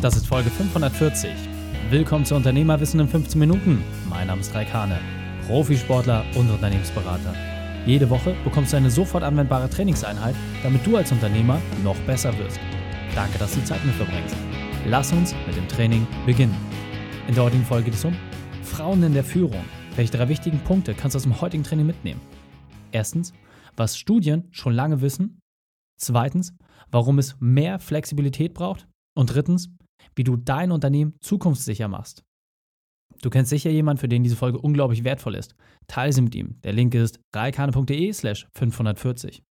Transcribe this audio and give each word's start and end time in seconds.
Das 0.00 0.14
ist 0.14 0.28
Folge 0.28 0.48
540. 0.48 1.28
Willkommen 1.90 2.24
zu 2.24 2.36
Unternehmerwissen 2.36 3.00
in 3.00 3.08
15 3.08 3.36
Minuten. 3.36 3.82
Mein 4.08 4.28
Name 4.28 4.40
ist 4.40 4.54
Raik 4.54 4.72
Hane, 4.72 5.00
Profisportler 5.48 6.24
und 6.36 6.48
Unternehmensberater. 6.48 7.34
Jede 7.84 8.08
Woche 8.08 8.36
bekommst 8.44 8.72
du 8.72 8.76
eine 8.76 8.92
sofort 8.92 9.24
anwendbare 9.24 9.68
Trainingseinheit, 9.68 10.36
damit 10.62 10.86
du 10.86 10.96
als 10.96 11.10
Unternehmer 11.10 11.60
noch 11.82 11.96
besser 12.06 12.32
wirst. 12.38 12.60
Danke, 13.16 13.38
dass 13.38 13.52
du 13.54 13.64
Zeit 13.64 13.84
mit 13.84 13.96
verbringst. 13.96 14.36
Lass 14.86 15.12
uns 15.12 15.34
mit 15.48 15.56
dem 15.56 15.66
Training 15.66 16.06
beginnen. 16.24 16.54
In 17.26 17.34
der 17.34 17.42
heutigen 17.42 17.64
Folge 17.64 17.86
geht 17.86 17.94
es 17.94 18.04
um 18.04 18.16
Frauen 18.62 19.02
in 19.02 19.14
der 19.14 19.24
Führung. 19.24 19.64
Welche 19.96 20.16
drei 20.16 20.28
wichtigen 20.28 20.60
Punkte 20.60 20.94
kannst 20.94 21.16
du 21.16 21.16
aus 21.16 21.24
dem 21.24 21.40
heutigen 21.40 21.64
Training 21.64 21.86
mitnehmen? 21.86 22.20
Erstens, 22.92 23.32
was 23.76 23.98
Studien 23.98 24.46
schon 24.52 24.74
lange 24.74 25.00
wissen. 25.00 25.40
Zweitens, 25.96 26.54
warum 26.92 27.18
es 27.18 27.34
mehr 27.40 27.80
Flexibilität 27.80 28.54
braucht. 28.54 28.86
Und 29.18 29.34
drittens, 29.34 29.68
wie 30.14 30.22
du 30.22 30.36
dein 30.36 30.70
Unternehmen 30.70 31.16
zukunftssicher 31.20 31.88
machst. 31.88 32.22
Du 33.20 33.30
kennst 33.30 33.50
sicher 33.50 33.68
jemanden, 33.68 33.98
für 33.98 34.08
den 34.08 34.22
diese 34.22 34.36
Folge 34.36 34.60
unglaublich 34.60 35.02
wertvoll 35.02 35.34
ist. 35.34 35.56
Teile 35.88 36.12
sie 36.12 36.22
mit 36.22 36.36
ihm. 36.36 36.60
Der 36.62 36.72
Link 36.72 36.94
ist 36.94 37.18
reikane.de 37.34 38.12
slash 38.12 38.46
540. 38.54 39.42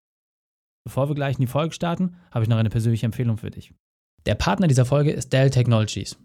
Bevor 0.84 1.08
wir 1.08 1.16
gleich 1.16 1.34
in 1.34 1.40
die 1.40 1.46
Folge 1.48 1.74
starten, 1.74 2.14
habe 2.30 2.44
ich 2.44 2.48
noch 2.48 2.58
eine 2.58 2.70
persönliche 2.70 3.06
Empfehlung 3.06 3.38
für 3.38 3.50
dich. 3.50 3.74
Der 4.24 4.36
Partner 4.36 4.68
dieser 4.68 4.84
Folge 4.84 5.10
ist 5.10 5.32
Dell 5.32 5.50
Technologies. 5.50 6.16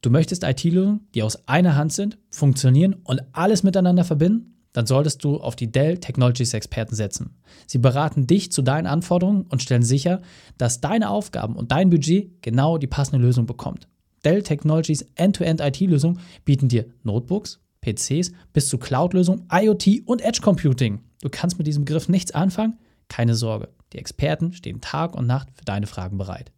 Du 0.00 0.08
möchtest 0.08 0.42
IT-Lösungen, 0.42 1.10
die 1.14 1.22
aus 1.22 1.46
einer 1.46 1.76
Hand 1.76 1.92
sind, 1.92 2.16
funktionieren 2.30 2.94
und 3.04 3.20
alles 3.32 3.64
miteinander 3.64 4.04
verbinden? 4.04 4.57
Dann 4.78 4.86
solltest 4.86 5.24
du 5.24 5.38
auf 5.38 5.56
die 5.56 5.72
Dell 5.72 5.98
Technologies 5.98 6.54
Experten 6.54 6.94
setzen. 6.94 7.34
Sie 7.66 7.78
beraten 7.78 8.28
dich 8.28 8.52
zu 8.52 8.62
deinen 8.62 8.86
Anforderungen 8.86 9.42
und 9.42 9.60
stellen 9.60 9.82
sicher, 9.82 10.22
dass 10.56 10.80
deine 10.80 11.10
Aufgaben 11.10 11.56
und 11.56 11.72
dein 11.72 11.90
Budget 11.90 12.40
genau 12.42 12.78
die 12.78 12.86
passende 12.86 13.20
Lösung 13.20 13.44
bekommt. 13.44 13.88
Dell 14.24 14.44
Technologies 14.44 15.04
End-to-End 15.16 15.60
IT-Lösungen 15.60 16.20
bieten 16.44 16.68
dir 16.68 16.86
Notebooks, 17.02 17.58
PCs 17.80 18.30
bis 18.52 18.68
zu 18.68 18.78
Cloud-Lösungen, 18.78 19.48
IoT 19.52 20.02
und 20.06 20.20
Edge 20.20 20.42
Computing. 20.42 21.00
Du 21.22 21.28
kannst 21.28 21.58
mit 21.58 21.66
diesem 21.66 21.84
Begriff 21.84 22.08
nichts 22.08 22.30
anfangen? 22.30 22.78
Keine 23.08 23.34
Sorge. 23.34 23.70
Die 23.92 23.98
Experten 23.98 24.52
stehen 24.52 24.80
Tag 24.80 25.16
und 25.16 25.26
Nacht 25.26 25.48
für 25.56 25.64
deine 25.64 25.88
Fragen 25.88 26.18
bereit. 26.18 26.52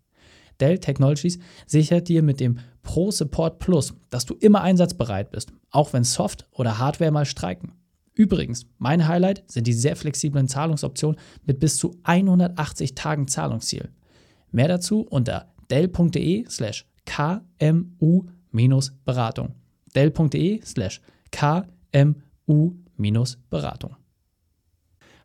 Dell 0.61 0.79
Technologies 0.79 1.39
sichert 1.67 2.09
dir 2.09 2.23
mit 2.23 2.39
dem 2.39 2.59
Pro 2.83 3.11
Support 3.11 3.61
Plus, 3.61 3.95
dass 4.11 4.27
du 4.27 4.34
immer 4.34 4.61
einsatzbereit 4.61 5.31
bist, 5.31 5.55
auch 5.71 5.95
wenn 5.95 6.05
Soft- 6.05 6.47
oder 6.53 6.77
Hardware 6.77 7.12
mal 7.12 7.25
streiken. 7.25 7.80
Übrigens, 8.14 8.66
mein 8.78 9.06
Highlight 9.06 9.44
sind 9.50 9.66
die 9.66 9.72
sehr 9.72 9.97
flexiblen 9.97 10.48
Zahlungsoptionen 10.48 11.19
mit 11.47 11.61
bis 11.61 11.77
zu 11.77 11.97
180 12.03 12.94
Tagen 12.94 13.28
Zahlungsziel. 13.28 13.91
Mehr 14.50 14.69
dazu 14.69 15.03
unter 15.03 15.53
dell.de 15.70 16.47
slash 16.48 16.86
kmu-beratung. 17.06 19.55
dell.de 19.94 20.61
slash 20.64 21.00
kmu-beratung. 21.31 23.97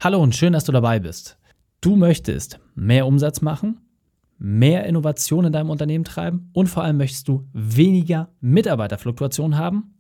Hallo 0.02 0.22
und 0.22 0.36
schön, 0.36 0.52
dass 0.53 0.66
du 0.66 0.72
dabei 0.72 1.00
bist. 1.00 1.39
Du 1.81 1.95
möchtest 1.95 2.59
mehr 2.75 3.08
Umsatz 3.08 3.41
machen, 3.41 3.80
mehr 4.38 4.86
Innovation 4.86 5.45
in 5.45 5.53
deinem 5.53 5.69
Unternehmen 5.69 6.03
treiben 6.03 6.50
und 6.53 6.67
vor 6.67 6.83
allem 6.83 6.97
möchtest 6.97 7.28
du 7.28 7.47
weniger 7.53 8.30
Mitarbeiterfluktuation 8.41 9.58
haben? 9.58 9.95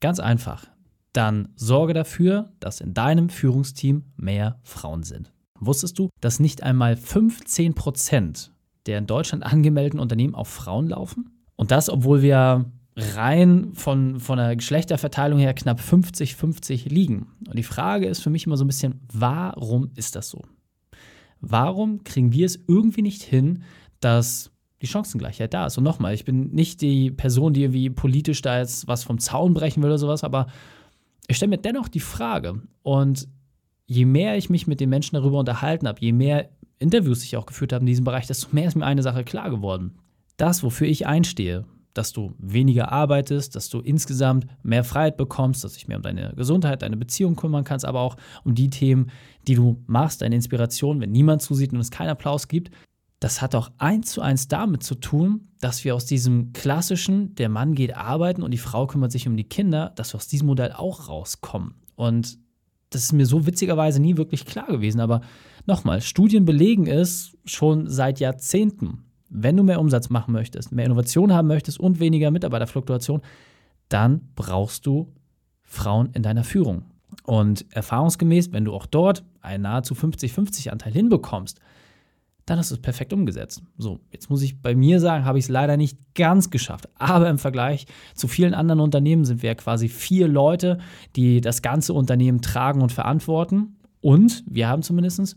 Ganz 0.00 0.18
einfach. 0.18 0.66
Dann 1.12 1.48
sorge 1.56 1.94
dafür, 1.94 2.52
dass 2.60 2.80
in 2.80 2.94
deinem 2.94 3.28
Führungsteam 3.28 4.04
mehr 4.16 4.60
Frauen 4.62 5.02
sind. 5.02 5.32
Wusstest 5.58 5.98
du, 5.98 6.08
dass 6.20 6.40
nicht 6.40 6.62
einmal 6.62 6.96
15 6.96 7.74
Prozent 7.74 8.52
der 8.86 8.98
in 8.98 9.06
Deutschland 9.06 9.44
angemeldeten 9.44 10.00
Unternehmen 10.00 10.34
auf 10.34 10.48
Frauen 10.48 10.88
laufen? 10.88 11.30
Und 11.56 11.70
das, 11.70 11.90
obwohl 11.90 12.22
wir 12.22 12.72
rein 12.96 13.72
von, 13.74 14.20
von 14.20 14.38
der 14.38 14.56
Geschlechterverteilung 14.56 15.38
her 15.38 15.54
knapp 15.54 15.80
50-50 15.80 16.88
liegen. 16.88 17.28
Und 17.46 17.56
die 17.56 17.62
Frage 17.62 18.06
ist 18.06 18.20
für 18.20 18.30
mich 18.30 18.46
immer 18.46 18.56
so 18.56 18.64
ein 18.64 18.68
bisschen, 18.68 19.00
warum 19.12 19.90
ist 19.94 20.16
das 20.16 20.30
so? 20.30 20.42
Warum 21.40 22.04
kriegen 22.04 22.32
wir 22.32 22.46
es 22.46 22.58
irgendwie 22.66 23.02
nicht 23.02 23.22
hin, 23.22 23.62
dass 24.00 24.50
die 24.82 24.86
Chancengleichheit 24.86 25.54
da 25.54 25.66
ist? 25.66 25.78
Und 25.78 25.84
nochmal, 25.84 26.14
ich 26.14 26.24
bin 26.24 26.50
nicht 26.50 26.80
die 26.80 27.10
Person, 27.10 27.52
die 27.52 27.62
irgendwie 27.62 27.90
politisch 27.90 28.42
da 28.42 28.58
jetzt 28.58 28.86
was 28.86 29.04
vom 29.04 29.18
Zaun 29.18 29.54
brechen 29.54 29.82
will 29.82 29.90
oder 29.90 29.98
sowas, 29.98 30.24
aber 30.24 30.46
ich 31.28 31.36
stelle 31.36 31.50
mir 31.50 31.58
dennoch 31.58 31.88
die 31.88 32.00
Frage 32.00 32.62
und 32.82 33.28
je 33.86 34.04
mehr 34.04 34.36
ich 34.36 34.50
mich 34.50 34.66
mit 34.66 34.80
den 34.80 34.90
Menschen 34.90 35.16
darüber 35.16 35.38
unterhalten 35.38 35.88
habe, 35.88 36.00
je 36.00 36.12
mehr 36.12 36.48
Interviews 36.78 37.24
ich 37.24 37.36
auch 37.36 37.46
geführt 37.46 37.72
habe 37.72 37.82
in 37.82 37.86
diesem 37.86 38.04
Bereich, 38.04 38.26
desto 38.26 38.48
mehr 38.52 38.66
ist 38.68 38.76
mir 38.76 38.86
eine 38.86 39.02
Sache 39.02 39.24
klar 39.24 39.50
geworden. 39.50 39.98
Das, 40.36 40.62
wofür 40.62 40.86
ich 40.86 41.06
einstehe, 41.06 41.66
dass 41.92 42.12
du 42.12 42.34
weniger 42.38 42.92
arbeitest, 42.92 43.56
dass 43.56 43.68
du 43.68 43.80
insgesamt 43.80 44.46
mehr 44.62 44.84
Freiheit 44.84 45.16
bekommst, 45.16 45.64
dass 45.64 45.72
du 45.72 45.78
dich 45.78 45.88
mehr 45.88 45.96
um 45.96 46.02
deine 46.02 46.32
Gesundheit, 46.36 46.82
deine 46.82 46.96
Beziehung 46.96 47.36
kümmern 47.36 47.64
kannst, 47.64 47.84
aber 47.84 48.00
auch 48.00 48.16
um 48.44 48.54
die 48.54 48.70
Themen, 48.70 49.10
die 49.48 49.54
du 49.54 49.82
machst, 49.86 50.22
deine 50.22 50.36
Inspiration, 50.36 51.00
wenn 51.00 51.10
niemand 51.10 51.42
zusieht 51.42 51.72
und 51.72 51.80
es 51.80 51.90
keinen 51.90 52.10
Applaus 52.10 52.48
gibt. 52.48 52.70
Das 53.20 53.42
hat 53.42 53.54
auch 53.54 53.70
eins 53.76 54.12
zu 54.12 54.22
eins 54.22 54.48
damit 54.48 54.82
zu 54.82 54.94
tun, 54.94 55.48
dass 55.60 55.84
wir 55.84 55.94
aus 55.94 56.06
diesem 56.06 56.54
klassischen, 56.54 57.34
der 57.34 57.50
Mann 57.50 57.74
geht 57.74 57.94
arbeiten 57.94 58.42
und 58.42 58.50
die 58.50 58.58
Frau 58.58 58.86
kümmert 58.86 59.12
sich 59.12 59.28
um 59.28 59.36
die 59.36 59.44
Kinder, 59.44 59.92
dass 59.94 60.14
wir 60.14 60.16
aus 60.16 60.26
diesem 60.26 60.46
Modell 60.46 60.72
auch 60.72 61.08
rauskommen. 61.08 61.74
Und 61.96 62.38
das 62.88 63.02
ist 63.02 63.12
mir 63.12 63.26
so 63.26 63.46
witzigerweise 63.46 64.00
nie 64.00 64.16
wirklich 64.16 64.46
klar 64.46 64.66
gewesen. 64.66 65.00
Aber 65.00 65.20
nochmal, 65.66 66.00
Studien 66.00 66.46
belegen 66.46 66.86
es 66.86 67.36
schon 67.44 67.88
seit 67.88 68.20
Jahrzehnten. 68.20 69.04
Wenn 69.28 69.56
du 69.56 69.62
mehr 69.62 69.80
Umsatz 69.80 70.08
machen 70.08 70.32
möchtest, 70.32 70.72
mehr 70.72 70.86
Innovation 70.86 71.32
haben 71.32 71.46
möchtest 71.46 71.78
und 71.78 72.00
weniger 72.00 72.30
Mitarbeiterfluktuation, 72.30 73.20
dann 73.90 74.30
brauchst 74.34 74.86
du 74.86 75.12
Frauen 75.62 76.08
in 76.14 76.22
deiner 76.22 76.42
Führung. 76.42 76.84
Und 77.24 77.66
erfahrungsgemäß, 77.70 78.52
wenn 78.52 78.64
du 78.64 78.72
auch 78.72 78.86
dort 78.86 79.24
einen 79.40 79.64
nahezu 79.64 79.94
50-50 79.94 80.70
Anteil 80.70 80.92
hinbekommst, 80.92 81.60
dann 82.46 82.58
hast 82.58 82.70
du 82.70 82.74
es 82.74 82.82
perfekt 82.82 83.12
umgesetzt. 83.12 83.62
So, 83.76 84.00
jetzt 84.10 84.30
muss 84.30 84.42
ich 84.42 84.60
bei 84.60 84.74
mir 84.74 85.00
sagen, 85.00 85.24
habe 85.24 85.38
ich 85.38 85.44
es 85.44 85.50
leider 85.50 85.76
nicht 85.76 85.98
ganz 86.14 86.50
geschafft. 86.50 86.88
Aber 86.96 87.28
im 87.28 87.38
Vergleich 87.38 87.86
zu 88.14 88.28
vielen 88.28 88.54
anderen 88.54 88.80
Unternehmen 88.80 89.24
sind 89.24 89.42
wir 89.42 89.50
ja 89.50 89.54
quasi 89.54 89.88
vier 89.88 90.28
Leute, 90.28 90.78
die 91.16 91.40
das 91.40 91.62
ganze 91.62 91.94
Unternehmen 91.94 92.40
tragen 92.40 92.82
und 92.82 92.92
verantworten. 92.92 93.76
Und 94.00 94.42
wir 94.46 94.68
haben 94.68 94.82
zumindest 94.82 95.36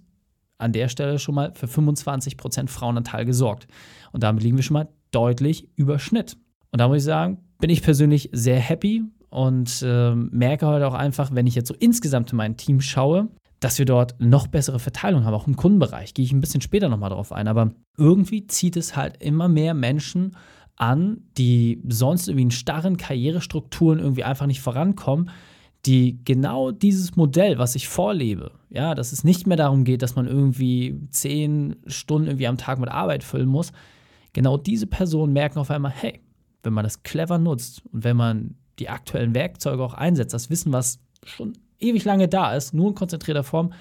an 0.57 0.71
der 0.71 0.87
Stelle 0.87 1.19
schon 1.19 1.35
mal 1.35 1.53
für 1.55 1.67
25% 1.67 2.69
Frauenanteil 2.69 3.25
gesorgt. 3.25 3.67
Und 4.11 4.23
damit 4.23 4.43
liegen 4.43 4.55
wir 4.55 4.63
schon 4.63 4.75
mal 4.75 4.89
deutlich 5.11 5.69
über 5.75 5.99
Schnitt. 5.99 6.37
Und 6.71 6.79
da 6.79 6.87
muss 6.87 6.97
ich 6.97 7.03
sagen, 7.03 7.39
bin 7.59 7.69
ich 7.69 7.83
persönlich 7.83 8.29
sehr 8.31 8.59
happy 8.59 9.03
und 9.29 9.83
äh, 9.85 10.15
merke 10.15 10.67
heute 10.67 10.87
auch 10.87 10.93
einfach, 10.93 11.33
wenn 11.33 11.47
ich 11.47 11.55
jetzt 11.55 11.67
so 11.67 11.75
insgesamt 11.79 12.31
in 12.31 12.37
mein 12.37 12.57
Team 12.57 12.81
schaue, 12.81 13.29
dass 13.63 13.79
wir 13.79 13.85
dort 13.85 14.15
noch 14.19 14.47
bessere 14.47 14.79
Verteilung 14.79 15.23
haben, 15.23 15.33
auch 15.33 15.47
im 15.47 15.55
Kundenbereich. 15.55 16.13
Gehe 16.13 16.25
ich 16.25 16.33
ein 16.33 16.41
bisschen 16.41 16.61
später 16.61 16.89
nochmal 16.89 17.11
drauf 17.11 17.31
ein. 17.31 17.47
Aber 17.47 17.71
irgendwie 17.97 18.45
zieht 18.47 18.75
es 18.75 18.95
halt 18.95 19.21
immer 19.23 19.47
mehr 19.47 19.73
Menschen 19.73 20.35
an, 20.75 21.21
die 21.37 21.81
sonst 21.87 22.27
irgendwie 22.27 22.43
in 22.43 22.51
starren 22.51 22.97
Karrierestrukturen 22.97 23.99
irgendwie 23.99 24.25
einfach 24.25 24.47
nicht 24.47 24.61
vorankommen, 24.61 25.29
die 25.85 26.23
genau 26.25 26.71
dieses 26.71 27.15
Modell, 27.15 27.57
was 27.57 27.75
ich 27.75 27.87
vorlebe, 27.87 28.51
ja, 28.69 28.95
dass 28.95 29.11
es 29.11 29.23
nicht 29.23 29.47
mehr 29.47 29.57
darum 29.57 29.83
geht, 29.83 30.01
dass 30.01 30.15
man 30.15 30.27
irgendwie 30.27 30.99
zehn 31.09 31.75
Stunden 31.85 32.27
irgendwie 32.27 32.47
am 32.47 32.57
Tag 32.57 32.79
mit 32.79 32.89
Arbeit 32.89 33.23
füllen 33.23 33.49
muss, 33.49 33.71
genau 34.31 34.57
diese 34.57 34.87
Personen 34.87 35.33
merken 35.33 35.59
auf 35.59 35.71
einmal, 35.71 35.91
hey, 35.91 36.21
wenn 36.63 36.73
man 36.73 36.83
das 36.83 37.03
clever 37.03 37.37
nutzt 37.37 37.83
und 37.91 38.03
wenn 38.03 38.17
man 38.17 38.55
die 38.79 38.89
aktuellen 38.89 39.35
Werkzeuge 39.35 39.83
auch 39.83 39.93
einsetzt, 39.93 40.33
das 40.33 40.49
Wissen, 40.49 40.71
was 40.71 40.99
schon 41.25 41.53
ewig 41.79 42.05
lange 42.05 42.27
da 42.27 42.55
ist, 42.55 42.73
nur 42.73 42.89
in 42.89 42.95
konzentrierter 42.95 43.43
Form, 43.43 43.73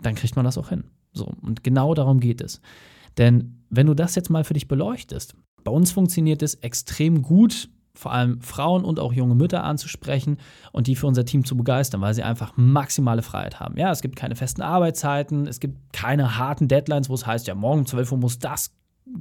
dann 0.00 0.14
kriegt 0.14 0.36
man 0.36 0.44
das 0.44 0.58
auch 0.58 0.68
hin. 0.68 0.84
So, 1.12 1.32
und 1.42 1.64
genau 1.64 1.94
darum 1.94 2.20
geht 2.20 2.40
es. 2.40 2.60
Denn 3.18 3.62
wenn 3.68 3.86
du 3.86 3.94
das 3.94 4.14
jetzt 4.14 4.30
mal 4.30 4.44
für 4.44 4.54
dich 4.54 4.68
beleuchtest, 4.68 5.34
bei 5.64 5.70
uns 5.70 5.92
funktioniert 5.92 6.42
es 6.42 6.54
extrem 6.54 7.22
gut, 7.22 7.68
vor 7.94 8.12
allem 8.12 8.40
Frauen 8.40 8.84
und 8.84 8.98
auch 8.98 9.12
junge 9.12 9.34
Mütter 9.34 9.64
anzusprechen 9.64 10.38
und 10.72 10.86
die 10.86 10.96
für 10.96 11.06
unser 11.06 11.24
Team 11.24 11.44
zu 11.44 11.56
begeistern, 11.56 12.00
weil 12.00 12.14
sie 12.14 12.22
einfach 12.22 12.52
maximale 12.56 13.22
Freiheit 13.22 13.60
haben. 13.60 13.76
Ja, 13.76 13.90
es 13.90 14.00
gibt 14.00 14.16
keine 14.16 14.36
festen 14.36 14.62
Arbeitszeiten, 14.62 15.46
es 15.46 15.60
gibt 15.60 15.92
keine 15.92 16.38
harten 16.38 16.68
Deadlines, 16.68 17.08
wo 17.10 17.14
es 17.14 17.26
heißt, 17.26 17.46
ja, 17.46 17.54
morgen 17.54 17.80
um 17.80 17.86
12 17.86 18.12
Uhr 18.12 18.18
muss 18.18 18.38
das 18.38 18.72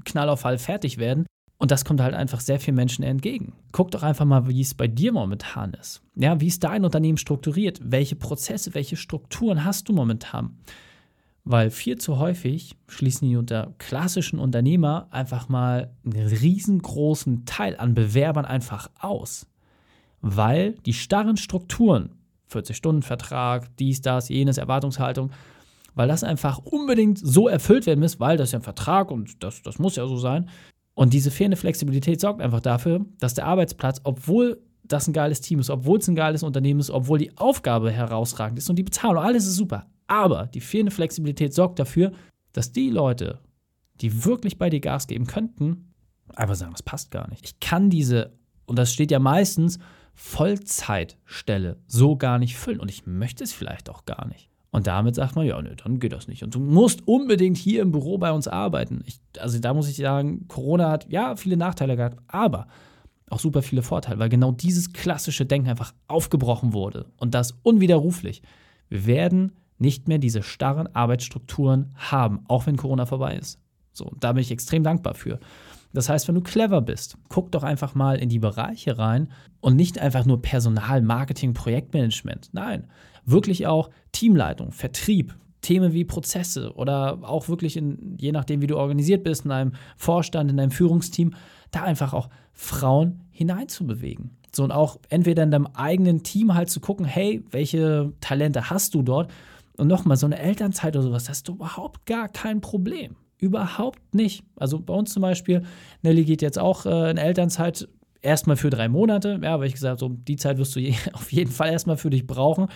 Knallauffall 0.05 0.57
fertig 0.57 0.97
werden. 0.97 1.25
Und 1.59 1.71
das 1.71 1.83
kommt 1.83 1.99
halt 1.99 2.15
einfach 2.15 2.39
sehr 2.39 2.57
vielen 2.59 2.77
Menschen 2.77 3.03
entgegen. 3.03 3.51
Guck 3.73 3.91
doch 3.91 4.01
einfach 4.01 4.23
mal, 4.23 4.47
wie 4.47 4.61
es 4.61 4.73
bei 4.73 4.87
dir 4.87 5.11
momentan 5.11 5.73
ist. 5.73 6.01
Ja, 6.15 6.39
wie 6.39 6.47
ist 6.47 6.63
dein 6.63 6.85
Unternehmen 6.85 7.17
strukturiert? 7.17 7.79
Welche 7.83 8.15
Prozesse, 8.15 8.73
welche 8.73 8.95
Strukturen 8.95 9.65
hast 9.65 9.89
du 9.89 9.93
momentan? 9.93 10.57
Weil 11.43 11.69
viel 11.69 11.97
zu 11.97 12.17
häufig 12.17 12.77
schließen 12.87 13.27
die 13.27 13.35
unter 13.35 13.73
klassischen 13.77 14.39
Unternehmer 14.39 15.07
einfach 15.11 15.49
mal 15.49 15.91
einen 16.05 16.27
riesengroßen 16.27 17.43
Teil 17.45 17.75
an 17.77 17.93
Bewerbern 17.93 18.45
einfach 18.45 18.89
aus. 18.97 19.45
Weil 20.21 20.75
die 20.85 20.93
starren 20.93 21.35
Strukturen, 21.35 22.11
40-Stunden-Vertrag, 22.51 23.75
dies, 23.77 24.01
das, 24.01 24.29
jenes, 24.29 24.57
Erwartungshaltung, 24.57 25.31
weil 25.93 26.07
das 26.07 26.23
einfach 26.23 26.59
unbedingt 26.59 27.17
so 27.17 27.49
erfüllt 27.49 27.85
werden 27.85 27.99
muss, 27.99 28.21
weil 28.21 28.37
das 28.37 28.49
ist 28.49 28.53
ja 28.53 28.59
ein 28.59 28.63
Vertrag 28.63 29.11
und 29.11 29.43
das, 29.43 29.61
das 29.61 29.77
muss 29.77 29.97
ja 29.97 30.07
so 30.07 30.15
sein, 30.15 30.49
Und 30.99 31.13
diese 31.13 31.31
fehlende 31.31 31.55
Flexibilität 31.55 32.19
sorgt 32.19 32.41
einfach 32.41 32.59
dafür, 32.59 33.05
dass 33.19 33.33
der 33.33 33.45
Arbeitsplatz, 33.45 34.01
obwohl 34.03 34.61
das 34.83 35.07
ein 35.07 35.13
geiles 35.13 35.39
Team 35.39 35.59
ist, 35.59 35.69
obwohl 35.69 35.99
es 35.99 36.09
ein 36.09 36.15
geiles 36.15 36.43
Unternehmen 36.43 36.81
ist, 36.81 36.89
obwohl 36.89 37.17
die 37.17 37.37
Aufgabe 37.37 37.89
herausragend 37.89 38.59
ist 38.59 38.69
und 38.69 38.75
die 38.75 38.83
Bezahlung, 38.83 39.23
alles 39.23 39.45
ist 39.45 39.55
super. 39.55 39.85
Aber 40.07 40.47
die 40.47 40.59
fehlende 40.59 40.91
Flexibilität 40.91 41.53
sorgt 41.53 41.79
dafür, 41.79 42.11
dass 42.51 42.73
die 42.73 42.89
Leute, 42.89 43.39
die 44.01 44.25
wirklich 44.25 44.57
bei 44.57 44.69
dir 44.69 44.81
Gas 44.81 45.07
geben 45.07 45.25
könnten, 45.25 45.93
einfach 46.35 46.55
sagen, 46.55 46.73
das 46.73 46.83
passt 46.83 47.11
gar 47.11 47.29
nicht. 47.29 47.45
Ich 47.45 47.61
kann 47.61 47.89
diese, 47.89 48.33
und 48.65 48.77
das 48.77 48.91
steht 48.91 49.11
ja 49.11 49.19
meistens, 49.19 49.79
Vollzeitstelle 50.15 51.77
so 51.87 52.17
gar 52.17 52.39
nicht 52.39 52.57
füllen. 52.57 52.81
Und 52.81 52.91
ich 52.91 53.07
möchte 53.07 53.45
es 53.45 53.53
vielleicht 53.53 53.89
auch 53.89 54.03
gar 54.03 54.27
nicht. 54.27 54.48
Und 54.71 54.87
damit 54.87 55.15
sagt 55.15 55.35
man, 55.35 55.45
ja, 55.45 55.59
nee, 55.61 55.75
dann 55.83 55.99
geht 55.99 56.13
das 56.13 56.27
nicht. 56.27 56.43
Und 56.43 56.53
du 56.53 56.59
musst 56.59 57.07
unbedingt 57.07 57.57
hier 57.57 57.81
im 57.81 57.91
Büro 57.91 58.17
bei 58.17 58.31
uns 58.31 58.47
arbeiten. 58.47 59.01
Ich, 59.05 59.19
also 59.39 59.59
da 59.59 59.73
muss 59.73 59.89
ich 59.89 59.97
sagen, 59.97 60.47
Corona 60.47 60.91
hat 60.91 61.09
ja 61.09 61.35
viele 61.35 61.57
Nachteile 61.57 61.95
gehabt, 61.95 62.17
aber 62.27 62.67
auch 63.29 63.39
super 63.39 63.61
viele 63.61 63.81
Vorteile, 63.81 64.19
weil 64.19 64.29
genau 64.29 64.51
dieses 64.51 64.93
klassische 64.93 65.45
Denken 65.45 65.69
einfach 65.69 65.93
aufgebrochen 66.07 66.73
wurde 66.73 67.07
und 67.17 67.33
das 67.33 67.55
unwiderruflich. 67.63 68.41
Wir 68.89 69.05
werden 69.05 69.53
nicht 69.77 70.07
mehr 70.07 70.17
diese 70.17 70.43
starren 70.43 70.93
Arbeitsstrukturen 70.93 71.93
haben, 71.95 72.41
auch 72.47 72.67
wenn 72.67 72.77
Corona 72.77 73.05
vorbei 73.05 73.35
ist. 73.35 73.59
So, 73.93 74.11
da 74.19 74.33
bin 74.33 74.41
ich 74.41 74.51
extrem 74.51 74.83
dankbar 74.83 75.15
für. 75.15 75.39
Das 75.93 76.09
heißt, 76.09 76.27
wenn 76.27 76.35
du 76.35 76.41
clever 76.41 76.81
bist, 76.81 77.17
guck 77.29 77.51
doch 77.51 77.63
einfach 77.63 77.95
mal 77.95 78.17
in 78.19 78.29
die 78.29 78.39
Bereiche 78.39 78.97
rein 78.97 79.29
und 79.59 79.75
nicht 79.75 79.97
einfach 79.97 80.25
nur 80.25 80.41
Personal, 80.41 81.01
Marketing, 81.01 81.53
Projektmanagement. 81.53 82.49
Nein, 82.53 82.87
wirklich 83.31 83.67
auch 83.67 83.89
Teamleitung, 84.11 84.71
Vertrieb, 84.71 85.35
Themen 85.61 85.93
wie 85.93 86.05
Prozesse 86.05 86.73
oder 86.73 87.19
auch 87.23 87.49
wirklich 87.49 87.75
in, 87.75 88.15
je 88.19 88.31
nachdem, 88.31 88.61
wie 88.61 88.67
du 88.67 88.77
organisiert 88.77 89.23
bist, 89.23 89.45
in 89.45 89.51
einem 89.51 89.73
Vorstand, 89.97 90.49
in 90.49 90.59
einem 90.59 90.71
Führungsteam, 90.71 91.33
da 91.71 91.83
einfach 91.83 92.13
auch 92.13 92.29
Frauen 92.53 93.21
hineinzubewegen. 93.31 94.31
So 94.53 94.63
und 94.63 94.71
auch 94.71 94.97
entweder 95.09 95.43
in 95.43 95.51
deinem 95.51 95.67
eigenen 95.73 96.23
Team 96.23 96.55
halt 96.55 96.69
zu 96.69 96.79
gucken, 96.79 97.05
hey, 97.05 97.43
welche 97.51 98.13
Talente 98.21 98.69
hast 98.69 98.95
du 98.95 99.01
dort? 99.01 99.31
Und 99.77 99.87
nochmal, 99.87 100.17
so 100.17 100.25
eine 100.25 100.39
Elternzeit 100.39 100.95
oder 100.95 101.03
sowas, 101.03 101.29
hast 101.29 101.47
du 101.47 101.53
überhaupt 101.53 102.05
gar 102.05 102.27
kein 102.27 102.61
Problem. 102.61 103.15
Überhaupt 103.37 104.13
nicht. 104.13 104.43
Also 104.57 104.79
bei 104.79 104.93
uns 104.93 105.13
zum 105.13 105.21
Beispiel, 105.21 105.63
Nelly 106.01 106.25
geht 106.25 106.41
jetzt 106.41 106.59
auch 106.59 106.85
äh, 106.85 107.11
in 107.11 107.17
Elternzeit 107.17 107.87
erstmal 108.21 108.57
für 108.57 108.69
drei 108.69 108.89
Monate. 108.89 109.39
Ja, 109.41 109.59
weil 109.59 109.67
ich 109.67 109.73
gesagt 109.73 109.99
so 109.99 110.09
die 110.09 110.35
Zeit 110.35 110.57
wirst 110.57 110.75
du 110.75 110.81
auf 111.13 111.31
jeden 111.31 111.51
Fall 111.51 111.71
erstmal 111.71 111.97
für 111.97 112.09
dich 112.09 112.27
brauchen. 112.27 112.67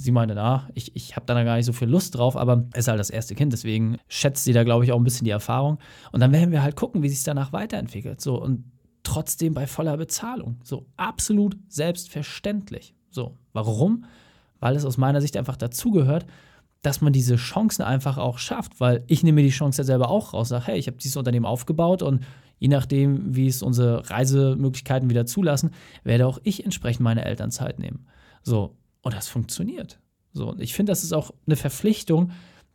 Sie 0.00 0.12
meinte, 0.12 0.36
na, 0.36 0.68
ich, 0.74 0.94
ich 0.94 1.16
habe 1.16 1.26
da 1.26 1.42
gar 1.42 1.56
nicht 1.56 1.66
so 1.66 1.72
viel 1.72 1.88
Lust 1.88 2.16
drauf, 2.16 2.36
aber 2.36 2.66
es 2.72 2.80
ist 2.80 2.88
halt 2.88 3.00
das 3.00 3.10
erste 3.10 3.34
Kind, 3.34 3.52
deswegen 3.52 3.98
schätzt 4.06 4.44
sie 4.44 4.52
da, 4.52 4.62
glaube 4.62 4.84
ich, 4.84 4.92
auch 4.92 4.96
ein 4.96 5.04
bisschen 5.04 5.24
die 5.24 5.32
Erfahrung. 5.32 5.78
Und 6.12 6.20
dann 6.20 6.32
werden 6.32 6.52
wir 6.52 6.62
halt 6.62 6.76
gucken, 6.76 7.02
wie 7.02 7.08
sich 7.08 7.24
danach 7.24 7.52
weiterentwickelt. 7.52 8.20
So, 8.20 8.40
und 8.40 8.64
trotzdem 9.02 9.54
bei 9.54 9.66
voller 9.66 9.96
Bezahlung. 9.96 10.60
So, 10.62 10.86
absolut 10.96 11.56
selbstverständlich. 11.68 12.94
So, 13.10 13.36
warum? 13.52 14.04
Weil 14.60 14.76
es 14.76 14.84
aus 14.84 14.98
meiner 14.98 15.20
Sicht 15.20 15.36
einfach 15.36 15.56
dazugehört, 15.56 16.26
dass 16.82 17.00
man 17.00 17.12
diese 17.12 17.36
Chancen 17.36 17.82
einfach 17.82 18.18
auch 18.18 18.38
schafft, 18.38 18.80
weil 18.80 19.02
ich 19.08 19.24
nehme 19.24 19.36
mir 19.36 19.48
die 19.48 19.54
Chance 19.54 19.82
ja 19.82 19.84
selber 19.84 20.10
auch 20.10 20.32
raus, 20.32 20.50
sage, 20.50 20.66
hey, 20.66 20.78
ich 20.78 20.86
habe 20.86 20.98
dieses 20.98 21.16
Unternehmen 21.16 21.46
aufgebaut 21.46 22.02
und 22.02 22.24
je 22.58 22.68
nachdem, 22.68 23.34
wie 23.34 23.48
es 23.48 23.62
unsere 23.62 24.08
Reisemöglichkeiten 24.08 25.10
wieder 25.10 25.26
zulassen, 25.26 25.72
werde 26.04 26.26
auch 26.26 26.38
ich 26.44 26.64
entsprechend 26.64 27.02
meine 27.02 27.24
Elternzeit 27.24 27.78
nehmen. 27.78 28.06
So, 28.42 28.76
und 29.08 29.14
das 29.14 29.28
funktioniert. 29.28 29.98
So, 30.34 30.50
und 30.50 30.60
ich 30.60 30.74
finde, 30.74 30.92
das 30.92 31.02
ist 31.02 31.14
auch 31.14 31.30
eine 31.46 31.56
Verpflichtung, 31.56 32.30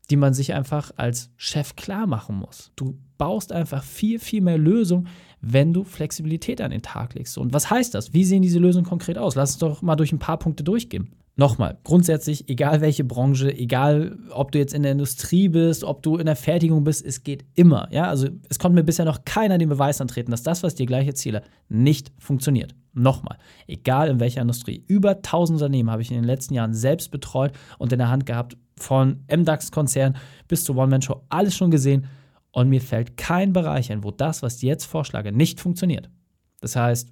die 0.09 0.15
man 0.15 0.33
sich 0.33 0.56
einfach 0.56 0.89
als 0.97 1.30
Chef 1.38 1.75
klar 1.75 2.07
machen 2.07 2.38
muss. 2.38 2.71
Du 2.75 2.97
baust 3.19 3.51
einfach 3.51 3.83
viel, 3.83 4.18
viel 4.18 4.41
mehr 4.41 4.57
Lösungen, 4.57 5.07
wenn 5.41 5.74
du 5.74 5.83
Flexibilität 5.83 6.59
an 6.59 6.71
den 6.71 6.81
Tag 6.81 7.13
legst. 7.13 7.38
Und 7.38 7.53
was 7.53 7.69
heißt 7.69 7.94
das? 7.94 8.13
Wie 8.13 8.25
sehen 8.25 8.41
diese 8.41 8.57
Lösungen 8.57 8.83
konkret 8.83 9.19
aus? 9.19 9.35
Lass 9.35 9.51
uns 9.51 9.59
doch 9.59 9.83
mal 9.83 9.95
durch 9.95 10.12
ein 10.12 10.18
paar 10.18 10.39
Punkte 10.39 10.63
durchgehen. 10.63 11.13
Nochmal, 11.35 11.80
grundsätzlich, 11.83 12.47
egal 12.47 12.81
welche 12.81 13.03
Branche, 13.03 13.51
egal 13.51 14.19
ob 14.30 14.51
du 14.51 14.59
jetzt 14.59 14.74
in 14.74 14.83
der 14.83 14.91
Industrie 14.91 15.50
bist, 15.50 15.83
ob 15.83 16.03
du 16.03 16.18
in 16.18 16.27
der 16.27 16.35
Fertigung 16.35 16.83
bist, 16.83 17.03
es 17.03 17.24
geht 17.24 17.44
immer. 17.56 17.88
Ja, 17.91 18.07
also 18.07 18.27
es 18.50 18.59
konnte 18.59 18.75
mir 18.75 18.83
bisher 18.83 19.06
noch 19.06 19.25
keiner 19.25 19.57
den 19.57 19.69
Beweis 19.69 20.00
antreten, 20.00 20.30
dass 20.30 20.44
das, 20.44 20.62
was 20.62 20.75
dir 20.75 20.85
gleich 20.85 21.07
erzähle, 21.07 21.41
nicht 21.69 22.12
funktioniert. 22.19 22.75
Nochmal, 22.94 23.39
egal 23.65 24.09
in 24.09 24.19
welcher 24.19 24.41
Industrie, 24.44 24.83
über 24.88 25.15
1000 25.15 25.59
Unternehmen 25.59 25.89
habe 25.89 26.03
ich 26.03 26.12
in 26.12 26.18
den 26.18 26.24
letzten 26.24 26.53
Jahren 26.53 26.75
selbst 26.75 27.09
betreut 27.09 27.53
und 27.80 27.91
in 27.91 27.97
der 27.97 28.09
Hand 28.09 28.27
gehabt, 28.27 28.56
von 28.77 29.24
MDAX-Konzern 29.27 30.18
bis 30.47 30.63
zu 30.63 30.75
One-Man-Show, 30.75 31.24
alles 31.30 31.56
schon 31.56 31.71
gesehen. 31.71 32.06
Und 32.51 32.69
mir 32.69 32.81
fällt 32.81 33.18
kein 33.18 33.53
Bereich 33.53 33.91
ein, 33.91 34.03
wo 34.03 34.12
das, 34.12 34.44
was 34.44 34.57
ich 34.57 34.62
jetzt 34.63 34.85
vorschlage, 34.85 35.31
nicht 35.31 35.59
funktioniert. 35.59 36.12
Das 36.62 36.75
heißt, 36.75 37.12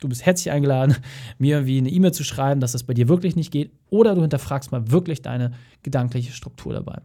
du 0.00 0.08
bist 0.08 0.26
herzlich 0.26 0.50
eingeladen, 0.50 0.96
mir 1.38 1.66
wie 1.66 1.78
eine 1.78 1.90
E-Mail 1.90 2.12
zu 2.12 2.24
schreiben, 2.24 2.60
dass 2.60 2.72
das 2.72 2.84
bei 2.84 2.94
dir 2.94 3.08
wirklich 3.08 3.36
nicht 3.36 3.50
geht, 3.50 3.72
oder 3.88 4.14
du 4.14 4.22
hinterfragst 4.22 4.72
mal 4.72 4.90
wirklich 4.90 5.22
deine 5.22 5.52
gedankliche 5.82 6.32
Struktur 6.32 6.72
dabei. 6.72 7.00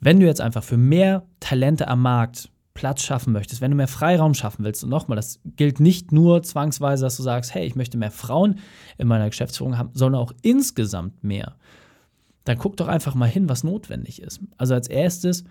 Wenn 0.00 0.20
du 0.20 0.26
jetzt 0.26 0.40
einfach 0.40 0.62
für 0.62 0.76
mehr 0.76 1.24
Talente 1.40 1.88
am 1.88 2.02
Markt 2.02 2.50
Platz 2.74 3.02
schaffen 3.02 3.32
möchtest, 3.32 3.60
wenn 3.60 3.72
du 3.72 3.76
mehr 3.76 3.88
Freiraum 3.88 4.34
schaffen 4.34 4.64
willst, 4.64 4.84
und 4.84 4.90
nochmal, 4.90 5.16
das 5.16 5.40
gilt 5.56 5.80
nicht 5.80 6.12
nur 6.12 6.44
zwangsweise, 6.44 7.04
dass 7.04 7.16
du 7.16 7.24
sagst, 7.24 7.52
hey, 7.52 7.66
ich 7.66 7.74
möchte 7.74 7.98
mehr 7.98 8.12
Frauen 8.12 8.60
in 8.98 9.08
meiner 9.08 9.28
Geschäftsführung 9.28 9.76
haben, 9.76 9.90
sondern 9.94 10.22
auch 10.22 10.32
insgesamt 10.42 11.24
mehr, 11.24 11.56
dann 12.44 12.56
guck 12.56 12.76
doch 12.76 12.86
einfach 12.86 13.16
mal 13.16 13.28
hin, 13.28 13.48
was 13.48 13.64
notwendig 13.64 14.22
ist. 14.22 14.40
Also 14.56 14.74
als 14.74 14.86
erstes, 14.86 15.42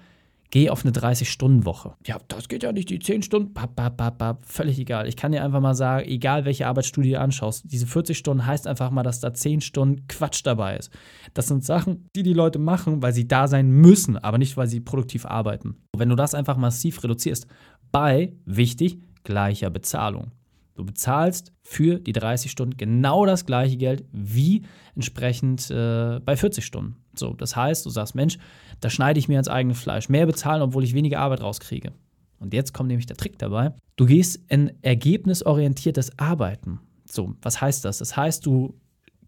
geh 0.51 0.69
auf 0.69 0.85
eine 0.85 0.93
30-Stunden-Woche. 0.93 1.95
Ja, 2.05 2.17
das 2.27 2.47
geht 2.47 2.63
ja 2.63 2.71
nicht, 2.71 2.89
die 2.89 2.99
10 2.99 3.23
Stunden, 3.23 3.53
bap, 3.53 3.75
bap, 3.75 3.97
bap, 3.97 4.17
bap, 4.17 4.45
völlig 4.45 4.79
egal. 4.79 5.07
Ich 5.07 5.17
kann 5.17 5.31
dir 5.31 5.43
einfach 5.43 5.59
mal 5.59 5.73
sagen, 5.73 6.07
egal 6.07 6.45
welche 6.45 6.67
Arbeitsstudie 6.67 7.11
du 7.11 7.19
anschaust, 7.19 7.65
diese 7.71 7.87
40 7.87 8.17
Stunden 8.17 8.45
heißt 8.45 8.67
einfach 8.67 8.91
mal, 8.91 9.03
dass 9.03 9.19
da 9.19 9.33
10 9.33 9.61
Stunden 9.61 10.07
Quatsch 10.07 10.41
dabei 10.43 10.77
ist. 10.77 10.91
Das 11.33 11.47
sind 11.47 11.63
Sachen, 11.63 12.09
die 12.15 12.23
die 12.23 12.33
Leute 12.33 12.59
machen, 12.59 13.01
weil 13.01 13.13
sie 13.13 13.27
da 13.27 13.47
sein 13.47 13.69
müssen, 13.69 14.17
aber 14.17 14.37
nicht, 14.37 14.57
weil 14.57 14.67
sie 14.67 14.79
produktiv 14.79 15.25
arbeiten. 15.25 15.77
Wenn 15.95 16.09
du 16.09 16.15
das 16.15 16.33
einfach 16.33 16.57
massiv 16.57 17.03
reduzierst, 17.03 17.47
bei, 17.91 18.33
wichtig, 18.45 18.99
gleicher 19.23 19.69
Bezahlung. 19.69 20.31
Du 20.77 20.85
bezahlst 20.85 21.51
für 21.63 21.99
die 21.99 22.13
30 22.13 22.51
Stunden 22.51 22.77
genau 22.77 23.25
das 23.25 23.47
gleiche 23.47 23.77
Geld 23.77 24.05
wie 24.11 24.61
entsprechend 24.93 25.71
äh, 25.71 26.19
bei 26.23 26.37
40 26.37 26.63
Stunden. 26.63 26.97
So, 27.15 27.33
das 27.33 27.55
heißt, 27.55 27.83
du 27.83 27.89
sagst, 27.89 28.13
Mensch, 28.13 28.37
da 28.79 28.91
schneide 28.91 29.19
ich 29.19 29.27
mir 29.27 29.39
ins 29.39 29.47
eigene 29.47 29.73
Fleisch. 29.73 30.07
Mehr 30.07 30.27
bezahlen, 30.27 30.61
obwohl 30.61 30.83
ich 30.83 30.93
weniger 30.93 31.19
Arbeit 31.19 31.41
rauskriege. 31.41 31.93
Und 32.39 32.53
jetzt 32.53 32.75
kommt 32.75 32.89
nämlich 32.89 33.07
der 33.07 33.17
Trick 33.17 33.39
dabei. 33.39 33.73
Du 33.95 34.05
gehst 34.05 34.39
in 34.49 34.71
ergebnisorientiertes 34.83 36.19
Arbeiten. 36.19 36.79
So, 37.09 37.33
was 37.41 37.59
heißt 37.59 37.83
das? 37.83 37.97
Das 37.97 38.15
heißt, 38.15 38.45
du 38.45 38.79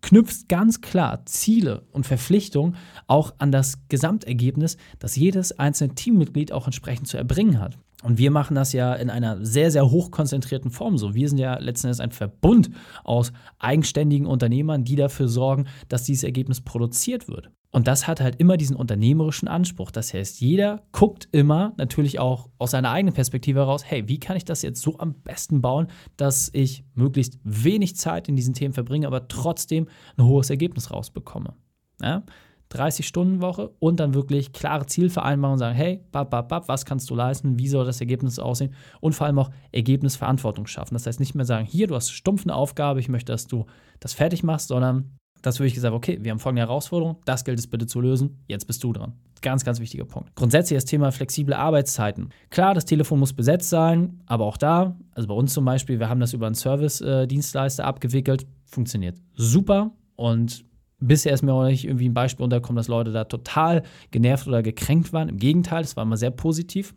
knüpfst 0.01 0.48
ganz 0.50 0.82
klar 0.82 1.25
Ziele 1.25 1.88
und 1.91 2.06
Verpflichtungen 2.06 2.75
auch 3.08 3.34
an 3.39 3.51
das 3.51 3.88
Gesamtergebnis, 3.89 4.77
das 5.00 5.15
jedes 5.15 5.58
einzelne 5.58 5.96
Teammitglied 5.96 6.51
auch 6.51 6.68
entsprechend 6.68 7.08
zu 7.08 7.18
erbringen 7.18 7.60
hat. 7.60 7.79
Und 8.01 8.18
wir 8.18 8.32
machen 8.32 8.56
das 8.56 8.72
ja 8.72 8.94
in 8.94 9.10
einer 9.10 9.44
sehr, 9.46 9.72
sehr 9.72 9.89
hochkonzentrierten 9.89 10.72
Form 10.72 10.98
so. 10.98 11.13
Wir 11.15 11.27
sind 11.27 11.38
ja 11.38 11.60
letzten 11.60 11.88
Endes 11.88 12.00
ein 12.00 12.12
Verbund 12.12 12.70
aus 13.03 13.34
eigenständigen 13.58 14.25
Unternehmern, 14.25 14.86
die 14.86 14.96
dafür 14.96 15.27
sorgen, 15.27 15.68
dass 15.89 16.03
dieses 16.03 16.24
Ergebnis 16.24 16.62
produziert 16.62 17.27
wird. 17.27 17.51
Und 17.72 17.88
das 17.88 18.08
hat 18.08 18.20
halt 18.20 18.38
immer 18.38 18.58
diesen 18.58 18.75
unternehmerischen 18.75 19.48
Anspruch. 19.48 19.91
Das 19.91 20.13
heißt, 20.13 20.41
jeder 20.41 20.82
guckt 20.91 21.27
immer 21.32 21.74
natürlich 21.77 22.20
auch 22.20 22.50
aus 22.58 22.72
seiner 22.72 22.89
eigenen 22.89 23.13
Perspektive 23.13 23.60
heraus, 23.60 23.84
hey, 23.86 24.08
wie 24.08 24.20
kann 24.20 24.38
ich 24.38 24.46
das 24.46 24.63
jetzt 24.63 24.82
so 24.82 24.98
am 24.98 25.13
besten 25.22 25.62
bauen, 25.62 25.88
dass 26.18 26.50
ich 26.53 26.84
möglichst 26.96 27.38
wenig 27.44 27.96
Zeit 27.96 28.27
in 28.27 28.36
diesen 28.36 28.53
Themen 28.53 28.74
verbringe, 28.74 29.06
aber 29.06 29.27
trotzdem 29.27 29.88
ein 30.18 30.25
hohes 30.25 30.50
Ergebnis 30.50 30.89
rausbekomme. 30.89 31.53
Ja? 32.01 32.24
30-Stunden-Woche 32.71 33.71
und 33.79 33.99
dann 33.99 34.13
wirklich 34.13 34.53
klare 34.53 34.85
Zielvereinbarungen 34.85 35.57
sagen, 35.57 35.75
hey, 35.75 36.03
bap, 36.11 36.29
bap, 36.29 36.49
bap, 36.49 36.67
was 36.67 36.85
kannst 36.85 37.09
du 37.09 37.15
leisten, 37.15 37.57
wie 37.57 37.67
soll 37.67 37.85
das 37.85 37.99
Ergebnis 37.99 38.39
aussehen 38.39 38.73
und 39.01 39.13
vor 39.13 39.27
allem 39.27 39.39
auch 39.39 39.49
Ergebnisverantwortung 39.71 40.67
schaffen. 40.67 40.93
Das 40.93 41.05
heißt 41.07 41.19
nicht 41.19 41.35
mehr 41.35 41.45
sagen, 41.45 41.65
hier, 41.65 41.88
du 41.88 41.95
hast 41.95 42.11
stumpf 42.11 42.43
eine 42.43 42.55
Aufgabe, 42.55 42.99
ich 42.99 43.09
möchte, 43.09 43.31
dass 43.31 43.47
du 43.47 43.65
das 43.99 44.13
fertig 44.13 44.43
machst, 44.43 44.67
sondern 44.67 45.17
das 45.41 45.59
würde 45.59 45.67
ich 45.67 45.73
gesagt, 45.73 45.93
okay, 45.93 46.19
wir 46.21 46.31
haben 46.31 46.39
folgende 46.39 46.63
Herausforderung, 46.63 47.17
das 47.25 47.45
gilt 47.45 47.59
es 47.59 47.67
bitte 47.67 47.88
zu 47.88 48.01
lösen, 48.01 48.43
jetzt 48.47 48.67
bist 48.67 48.83
du 48.83 48.93
dran. 48.93 49.13
Ganz, 49.41 49.63
ganz 49.63 49.79
wichtiger 49.79 50.03
Punkt. 50.03 50.35
Grundsätzlich 50.35 50.75
das 50.75 50.85
Thema 50.85 51.11
flexible 51.11 51.53
Arbeitszeiten. 51.53 52.29
Klar, 52.49 52.73
das 52.73 52.83
Telefon 52.83 53.19
muss 53.19 53.31
besetzt 53.31 53.69
sein, 53.69 54.21
aber 54.25 54.45
auch 54.45 54.57
da, 54.57 54.97
also 55.13 55.29
bei 55.29 55.33
uns 55.33 55.53
zum 55.53 55.63
Beispiel, 55.63 55.99
wir 55.99 56.09
haben 56.09 56.19
das 56.19 56.33
über 56.33 56.45
einen 56.45 56.55
Service-Dienstleister 56.55 57.85
abgewickelt, 57.85 58.45
funktioniert 58.65 59.17
super 59.35 59.91
und 60.15 60.65
bisher 61.00 61.34
ist 61.34 61.41
mir 61.41 61.53
auch 61.53 61.65
nicht 61.65 61.86
irgendwie 61.86 62.10
ein 62.10 62.13
Beispiel 62.13 62.44
untergekommen, 62.44 62.77
dass 62.77 62.88
Leute 62.88 63.12
da 63.12 63.24
total 63.25 63.84
genervt 64.12 64.48
oder 64.48 64.62
gekränkt 64.62 65.13
waren. 65.13 65.29
Im 65.29 65.38
Gegenteil, 65.38 65.84
es 65.84 65.96
war 65.96 66.03
immer 66.03 66.18
sehr 66.18 66.32
positiv. 66.32 66.94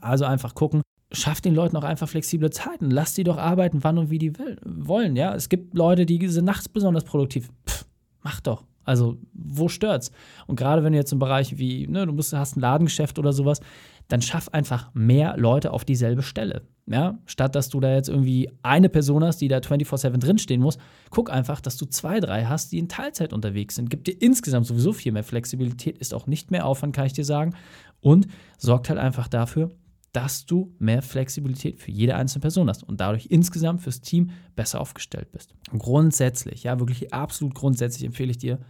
Also 0.00 0.24
einfach 0.24 0.54
gucken, 0.54 0.82
schafft 1.12 1.44
den 1.44 1.54
Leuten 1.54 1.76
auch 1.76 1.84
einfach 1.84 2.08
flexible 2.08 2.50
Zeiten. 2.50 2.90
Lass 2.90 3.14
die 3.14 3.24
doch 3.24 3.38
arbeiten, 3.38 3.82
wann 3.82 3.98
und 3.98 4.10
wie 4.10 4.18
die 4.18 4.38
will, 4.38 4.58
wollen. 4.64 5.16
Ja? 5.16 5.34
Es 5.34 5.48
gibt 5.48 5.74
Leute, 5.74 6.06
die 6.06 6.26
sind 6.28 6.44
nachts 6.44 6.68
besonders 6.68 7.04
produktiv. 7.04 7.50
Pff, 7.68 7.86
mach 8.22 8.40
doch. 8.40 8.64
Also, 8.84 9.18
wo 9.32 9.68
stört's? 9.68 10.12
Und 10.46 10.56
gerade 10.56 10.84
wenn 10.84 10.92
du 10.92 10.98
jetzt 10.98 11.12
im 11.12 11.18
Bereich 11.18 11.58
wie, 11.58 11.88
ne, 11.88 12.06
du 12.06 12.12
musst, 12.12 12.32
hast 12.32 12.56
ein 12.56 12.60
Ladengeschäft 12.60 13.18
oder 13.18 13.32
sowas, 13.32 13.60
dann 14.06 14.22
schaff 14.22 14.48
einfach 14.50 14.94
mehr 14.94 15.36
Leute 15.36 15.72
auf 15.72 15.84
dieselbe 15.84 16.22
Stelle. 16.22 16.62
Ja, 16.88 17.18
statt 17.26 17.56
dass 17.56 17.68
du 17.68 17.80
da 17.80 17.92
jetzt 17.92 18.08
irgendwie 18.08 18.48
eine 18.62 18.88
Person 18.88 19.24
hast, 19.24 19.40
die 19.40 19.48
da 19.48 19.58
24-7 19.58 20.18
drinstehen 20.18 20.60
muss, 20.60 20.78
guck 21.10 21.32
einfach, 21.32 21.60
dass 21.60 21.76
du 21.76 21.86
zwei, 21.86 22.20
drei 22.20 22.44
hast, 22.44 22.70
die 22.70 22.78
in 22.78 22.88
Teilzeit 22.88 23.32
unterwegs 23.32 23.74
sind. 23.74 23.90
Gibt 23.90 24.06
dir 24.06 24.22
insgesamt 24.22 24.66
sowieso 24.66 24.92
viel 24.92 25.10
mehr 25.10 25.24
Flexibilität, 25.24 25.98
ist 25.98 26.14
auch 26.14 26.28
nicht 26.28 26.52
mehr 26.52 26.64
Aufwand, 26.64 26.94
kann 26.94 27.06
ich 27.06 27.12
dir 27.12 27.24
sagen. 27.24 27.56
Und 28.00 28.28
sorgt 28.56 28.88
halt 28.88 29.00
einfach 29.00 29.26
dafür, 29.26 29.70
dass 30.12 30.46
du 30.46 30.72
mehr 30.78 31.02
Flexibilität 31.02 31.80
für 31.80 31.90
jede 31.90 32.14
einzelne 32.14 32.42
Person 32.42 32.68
hast 32.68 32.84
und 32.84 33.00
dadurch 33.00 33.26
insgesamt 33.30 33.82
fürs 33.82 34.00
Team 34.00 34.30
besser 34.54 34.80
aufgestellt 34.80 35.32
bist. 35.32 35.54
Grundsätzlich, 35.76 36.62
ja, 36.62 36.78
wirklich 36.78 37.12
absolut 37.12 37.54
grundsätzlich 37.54 38.04
empfehle 38.04 38.30
ich 38.30 38.38
dir, 38.38 38.60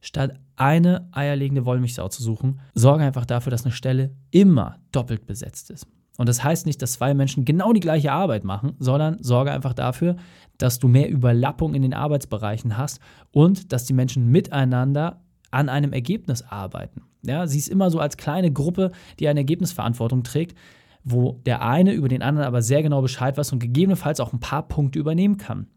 statt 0.00 0.38
eine 0.56 1.08
eierlegende 1.12 1.64
Wollmilchsau 1.64 2.08
zu 2.08 2.22
suchen, 2.22 2.60
sorge 2.74 3.04
einfach 3.04 3.26
dafür, 3.26 3.50
dass 3.50 3.64
eine 3.64 3.72
Stelle 3.72 4.14
immer 4.30 4.78
doppelt 4.92 5.24
besetzt 5.24 5.70
ist. 5.70 5.86
Und 6.20 6.28
das 6.28 6.44
heißt 6.44 6.66
nicht, 6.66 6.82
dass 6.82 6.92
zwei 6.92 7.14
Menschen 7.14 7.46
genau 7.46 7.72
die 7.72 7.80
gleiche 7.80 8.12
Arbeit 8.12 8.44
machen, 8.44 8.74
sondern 8.78 9.16
sorge 9.22 9.52
einfach 9.52 9.72
dafür, 9.72 10.16
dass 10.58 10.78
du 10.78 10.86
mehr 10.86 11.08
Überlappung 11.08 11.72
in 11.72 11.80
den 11.80 11.94
Arbeitsbereichen 11.94 12.76
hast 12.76 13.00
und 13.30 13.72
dass 13.72 13.86
die 13.86 13.94
Menschen 13.94 14.26
miteinander 14.26 15.22
an 15.50 15.70
einem 15.70 15.94
Ergebnis 15.94 16.42
arbeiten. 16.42 17.04
Ja, 17.22 17.46
sie 17.46 17.56
ist 17.56 17.68
immer 17.68 17.90
so 17.90 18.00
als 18.00 18.18
kleine 18.18 18.52
Gruppe, 18.52 18.92
die 19.18 19.28
eine 19.28 19.40
Ergebnisverantwortung 19.40 20.22
trägt, 20.22 20.58
wo 21.04 21.40
der 21.46 21.62
eine 21.62 21.94
über 21.94 22.08
den 22.08 22.20
anderen 22.20 22.46
aber 22.46 22.60
sehr 22.60 22.82
genau 22.82 23.00
Bescheid 23.00 23.38
weiß 23.38 23.52
und 23.52 23.60
gegebenenfalls 23.60 24.20
auch 24.20 24.34
ein 24.34 24.40
paar 24.40 24.68
Punkte 24.68 24.98
übernehmen 24.98 25.38
kann. 25.38 25.68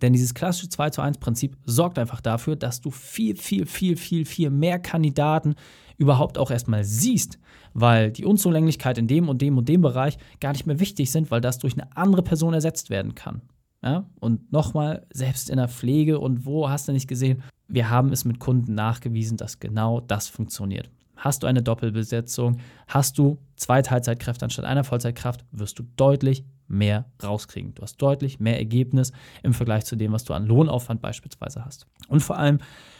Denn 0.00 0.12
dieses 0.12 0.34
klassische 0.34 0.68
2 0.68 0.90
zu 0.90 1.02
1 1.02 1.18
Prinzip 1.18 1.56
sorgt 1.64 1.98
einfach 1.98 2.20
dafür, 2.20 2.54
dass 2.54 2.80
du 2.80 2.92
viel, 2.92 3.34
viel, 3.34 3.66
viel, 3.66 3.96
viel, 3.96 4.26
viel 4.26 4.50
mehr 4.50 4.78
Kandidaten 4.78 5.56
überhaupt 5.98 6.38
auch 6.38 6.50
erstmal 6.50 6.84
siehst, 6.84 7.38
weil 7.74 8.10
die 8.10 8.24
Unzulänglichkeit 8.24 8.98
in 8.98 9.06
dem 9.06 9.28
und 9.28 9.42
dem 9.42 9.58
und 9.58 9.68
dem 9.68 9.80
Bereich 9.80 10.18
gar 10.40 10.52
nicht 10.52 10.66
mehr 10.66 10.80
wichtig 10.80 11.10
sind, 11.10 11.30
weil 11.30 11.40
das 11.40 11.58
durch 11.58 11.74
eine 11.74 11.94
andere 11.96 12.22
Person 12.22 12.54
ersetzt 12.54 12.90
werden 12.90 13.14
kann. 13.14 13.42
Ja? 13.82 14.04
Und 14.20 14.52
nochmal, 14.52 15.06
selbst 15.12 15.50
in 15.50 15.56
der 15.56 15.68
Pflege 15.68 16.18
und 16.18 16.46
wo 16.46 16.68
hast 16.68 16.88
du 16.88 16.92
nicht 16.92 17.08
gesehen, 17.08 17.42
wir 17.68 17.90
haben 17.90 18.12
es 18.12 18.24
mit 18.24 18.38
Kunden 18.38 18.74
nachgewiesen, 18.74 19.36
dass 19.36 19.58
genau 19.58 20.00
das 20.00 20.28
funktioniert. 20.28 20.90
Hast 21.16 21.42
du 21.42 21.46
eine 21.46 21.62
Doppelbesetzung, 21.62 22.58
hast 22.86 23.18
du 23.18 23.38
zwei 23.56 23.82
Teilzeitkräfte 23.82 24.44
anstatt 24.44 24.66
einer 24.66 24.84
Vollzeitkraft, 24.84 25.44
wirst 25.50 25.78
du 25.78 25.84
deutlich 25.96 26.44
mehr 26.68 27.06
rauskriegen. 27.22 27.74
Du 27.74 27.82
hast 27.82 27.96
deutlich 27.96 28.40
mehr 28.40 28.58
Ergebnis 28.58 29.12
im 29.42 29.54
Vergleich 29.54 29.84
zu 29.84 29.96
dem, 29.96 30.12
was 30.12 30.24
du 30.24 30.34
an 30.34 30.46
Lohnaufwand 30.46 31.00
beispielsweise 31.00 31.64
hast. 31.64 31.86
Und 32.08 32.20
vor 32.20 32.38
allem, 32.38 32.58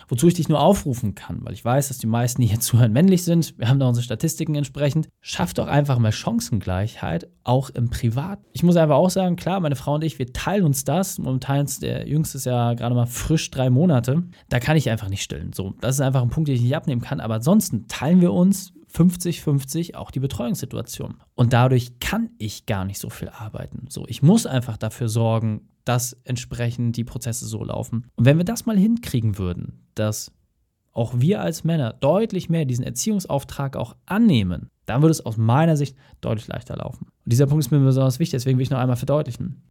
wozu 0.08 0.28
ich 0.28 0.34
dich 0.34 0.48
nur 0.48 0.60
aufrufen 0.60 1.14
kann, 1.14 1.44
weil 1.44 1.52
ich 1.52 1.64
weiß, 1.64 1.88
dass 1.88 1.98
die 1.98 2.06
meisten, 2.06 2.42
die 2.42 2.48
hier 2.48 2.60
zuhören, 2.60 2.92
männlich 2.92 3.24
sind. 3.24 3.58
Wir 3.58 3.68
haben 3.68 3.78
da 3.78 3.88
unsere 3.88 4.04
Statistiken 4.04 4.54
entsprechend. 4.54 5.08
Schaff 5.20 5.54
doch 5.54 5.66
einfach 5.66 5.98
mal 5.98 6.12
Chancengleichheit, 6.12 7.28
auch 7.44 7.70
im 7.70 7.90
Privat. 7.90 8.40
Ich 8.52 8.62
muss 8.62 8.76
einfach 8.76 8.96
auch 8.96 9.10
sagen, 9.10 9.36
klar, 9.36 9.60
meine 9.60 9.76
Frau 9.76 9.94
und 9.94 10.04
ich, 10.04 10.18
wir 10.18 10.32
teilen 10.32 10.64
uns 10.64 10.84
das. 10.84 11.18
Momentan 11.18 11.64
ist 11.64 11.82
der 11.82 12.08
Jüngste 12.08 12.38
ist 12.38 12.46
ja 12.46 12.74
gerade 12.74 12.94
mal 12.94 13.06
frisch 13.06 13.50
drei 13.50 13.70
Monate. 13.70 14.22
Da 14.48 14.60
kann 14.60 14.76
ich 14.76 14.90
einfach 14.90 15.08
nicht 15.08 15.22
stillen. 15.22 15.52
So, 15.52 15.74
das 15.80 15.96
ist 15.96 16.00
einfach 16.00 16.22
ein 16.22 16.30
Punkt, 16.30 16.48
den 16.48 16.56
ich 16.56 16.62
nicht 16.62 16.76
abnehmen 16.76 17.02
kann. 17.02 17.20
Aber 17.20 17.34
ansonsten 17.34 17.86
teilen 17.88 18.20
wir 18.20 18.32
uns 18.32 18.72
50-50 18.92 19.94
auch 19.94 20.10
die 20.10 20.20
Betreuungssituation. 20.20 21.16
Und 21.34 21.52
dadurch 21.52 21.98
kann 22.00 22.30
ich 22.38 22.66
gar 22.66 22.84
nicht 22.84 22.98
so 22.98 23.10
viel 23.10 23.28
arbeiten. 23.28 23.86
So, 23.88 24.06
ich 24.06 24.22
muss 24.22 24.46
einfach 24.46 24.76
dafür 24.76 25.08
sorgen, 25.08 25.68
dass 25.84 26.14
entsprechend 26.24 26.96
die 26.96 27.04
Prozesse 27.04 27.46
so 27.46 27.62
laufen. 27.64 28.06
Und 28.16 28.24
wenn 28.24 28.38
wir 28.38 28.44
das 28.44 28.66
mal 28.66 28.76
hinkriegen 28.76 29.38
würden, 29.38 29.86
dass 29.94 30.32
auch 30.92 31.12
wir 31.16 31.42
als 31.42 31.62
Männer 31.62 31.92
deutlich 31.92 32.48
mehr 32.48 32.64
diesen 32.64 32.84
Erziehungsauftrag 32.84 33.76
auch 33.76 33.96
annehmen, 34.06 34.70
dann 34.86 35.02
würde 35.02 35.12
es 35.12 35.24
aus 35.24 35.36
meiner 35.36 35.76
Sicht 35.76 35.96
deutlich 36.20 36.48
leichter 36.48 36.76
laufen. 36.76 37.06
Und 37.24 37.32
dieser 37.32 37.46
Punkt 37.46 37.64
ist 37.64 37.70
mir 37.70 37.78
besonders 37.80 38.18
wichtig, 38.18 38.38
deswegen 38.38 38.58
will 38.58 38.62
ich 38.62 38.70
noch 38.70 38.78
einmal 38.78 38.96
verdeutlichen. 38.96 39.62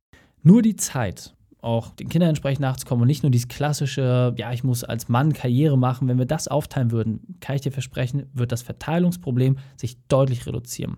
Nur 0.43 0.61
die 0.61 0.75
Zeit, 0.75 1.35
auch 1.65 1.91
den 1.91 2.09
Kindern 2.09 2.29
entsprechend 2.29 2.61
nachzukommen 2.61 3.01
und 3.01 3.07
nicht 3.07 3.23
nur 3.23 3.31
dieses 3.31 3.47
klassische, 3.47 4.33
ja, 4.37 4.53
ich 4.53 4.63
muss 4.63 4.83
als 4.83 5.09
Mann 5.09 5.33
Karriere 5.33 5.77
machen. 5.77 6.07
Wenn 6.07 6.19
wir 6.19 6.25
das 6.25 6.47
aufteilen 6.47 6.91
würden, 6.91 7.37
kann 7.39 7.55
ich 7.55 7.61
dir 7.61 7.71
versprechen, 7.71 8.27
wird 8.33 8.51
das 8.51 8.61
Verteilungsproblem 8.61 9.57
sich 9.75 9.97
deutlich 10.07 10.45
reduzieren. 10.45 10.97